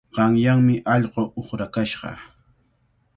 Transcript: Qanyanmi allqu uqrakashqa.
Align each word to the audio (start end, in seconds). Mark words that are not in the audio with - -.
Qanyanmi 0.15 0.75
allqu 0.93 1.23
uqrakashqa. 1.41 2.11